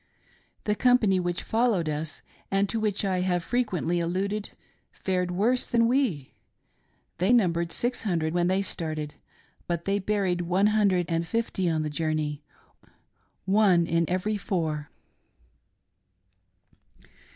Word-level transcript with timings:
The 0.63 0.73
company 0.73 1.19
which 1.19 1.43
followed 1.43 1.87
us, 1.87 2.23
and 2.49 2.67
to 2.69 2.79
which 2.79 3.05
I 3.05 3.19
have 3.21 3.43
frequently 3.43 3.99
alluded, 3.99 4.49
fared 4.91 5.29
worse 5.29 5.67
than 5.67 5.87
we. 5.87 6.33
They 7.19 7.31
num 7.31 7.53
bered 7.53 7.71
six 7.71 8.01
hundred 8.01 8.33
when 8.33 8.47
they 8.47 8.63
started, 8.63 9.13
but 9.67 9.85
they 9.85 9.99
buried 9.99 10.41
one 10.41 10.69
hundred 10.73 11.05
and 11.07 11.27
fifty 11.27 11.69
on 11.69 11.83
the 11.83 11.89
journey— 11.91 12.41
one 13.45 13.85
in 13.85 14.05
every 14.09 14.37
four. 14.37 14.89